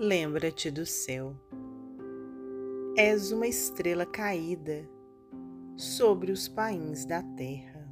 lembra-te 0.00 0.70
do 0.70 0.86
céu. 0.86 1.36
És 2.96 3.32
uma 3.32 3.46
estrela 3.46 4.06
caída 4.06 4.88
sobre 5.76 6.32
os 6.32 6.48
pains 6.48 7.04
da 7.04 7.22
terra. 7.22 7.86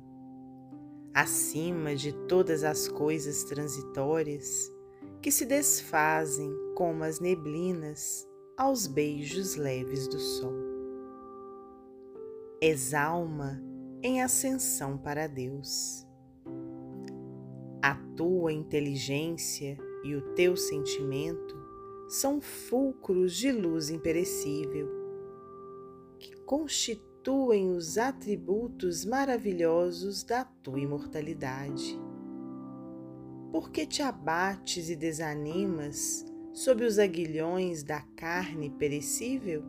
Acima 1.13 1.95
de 1.95 2.15
todas 2.27 2.65
as 2.65 2.89
coisas 2.89 3.45
transitórias 3.45 4.73
que 5.21 5.31
se 5.31 5.45
desfazem 5.45 6.51
como 6.75 7.05
as 7.05 7.21
neblinas 7.21 8.27
aos 8.57 8.87
beijos 8.87 9.57
leves 9.57 10.09
do 10.09 10.19
sol. 10.19 10.55
És 12.59 12.95
alma 12.95 13.63
em 14.03 14.23
ascensão 14.23 14.97
para 14.97 15.27
Deus. 15.27 16.07
A 17.83 17.95
tua 18.17 18.51
inteligência 18.51 19.77
e 20.03 20.15
o 20.15 20.35
teu 20.35 20.57
sentimento 20.57 21.58
são 22.09 22.41
fulcros 22.41 23.37
de 23.37 23.53
luz 23.53 23.91
imperecível, 23.91 24.89
que 26.19 26.35
constituem 26.41 27.71
os 27.71 27.99
atributos 27.99 29.05
maravilhosos 29.05 30.25
da 30.25 30.43
tua 30.43 30.81
imortalidade. 30.81 32.01
Por 33.53 33.71
que 33.71 33.87
te 33.87 34.03
abates 34.03 34.89
e 34.89 34.97
desanimas 34.97 36.25
sob 36.55 36.83
os 36.85 36.99
aguilhões 36.99 37.83
da 37.83 38.01
carne 38.17 38.71
perecível? 38.71 39.63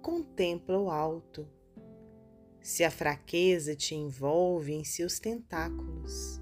Contempla 0.00 0.78
o 0.78 0.90
alto. 0.90 1.46
Se 2.62 2.82
a 2.82 2.90
fraqueza 2.90 3.74
te 3.76 3.94
envolve 3.94 4.72
em 4.72 4.84
seus 4.84 5.18
tentáculos, 5.18 6.40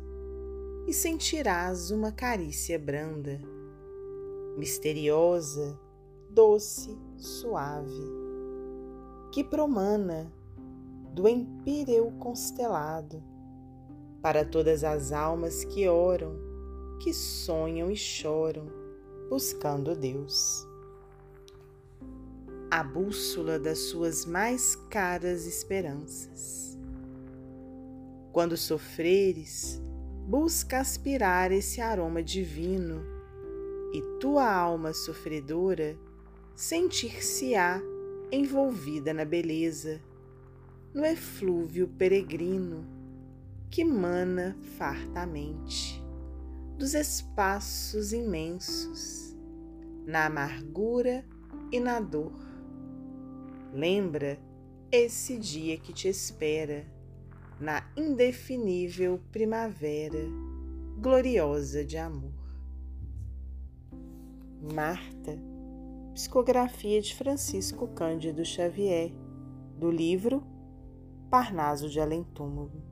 e 0.87 0.93
sentirás 0.93 1.91
uma 1.91 2.13
carícia 2.13 2.79
branda 2.79 3.41
misteriosa, 4.57 5.79
doce, 6.31 6.97
suave, 7.17 7.91
que 9.33 9.45
promana 9.45 10.33
do 11.13 11.29
empíreo 11.29 12.13
constelado 12.19 13.23
para 14.23 14.45
todas 14.45 14.85
as 14.85 15.13
almas 15.13 15.65
que 15.65 15.89
oram, 15.89 16.37
que 17.01 17.13
sonham 17.13 17.91
e 17.91 17.97
choram, 17.97 18.67
buscando 19.29 19.95
Deus. 19.97 20.67
A 22.71 22.85
bússola 22.85 23.59
das 23.59 23.79
suas 23.79 24.25
mais 24.25 24.77
caras 24.89 25.47
esperanças. 25.47 26.79
Quando 28.33 28.57
sofreres, 28.57 29.83
busca 30.29 30.79
aspirar 30.79 31.51
esse 31.51 31.81
aroma 31.81 32.23
divino 32.23 33.20
e 33.93 34.03
tua 34.21 34.51
alma 34.51 34.93
sofredora 34.93 35.99
sentir-se-á 36.55 37.81
envolvida 38.31 39.13
na 39.13 39.25
beleza, 39.25 40.01
no 40.95 41.05
eflúvio 41.05 41.89
peregrino 41.89 42.87
que 43.71 43.85
mana 43.85 44.57
fartamente 44.77 46.01
dos 46.77 46.95
espaços 46.95 48.13
imensos, 48.13 49.37
na 50.07 50.27
amargura 50.27 51.25
e 51.71 51.79
na 51.79 52.01
dor. 52.01 52.33
Lembra 53.73 54.39
esse 54.91 55.39
dia 55.39 55.77
que 55.77 55.93
te 55.93 56.09
espera 56.09 56.87
na 57.61 57.87
indefinível 57.95 59.21
primavera 59.31 60.27
gloriosa 60.99 61.85
de 61.85 61.99
amor. 61.99 62.40
Marta, 64.63 65.39
psicografia 66.13 67.01
de 67.01 67.15
Francisco 67.15 67.89
Cândido 67.89 68.45
Xavier, 68.45 69.11
do 69.79 69.91
livro 69.91 70.43
Parnaso 71.31 71.89
de 71.89 71.99
Além 71.99 72.23
Túmulo. 72.23 72.83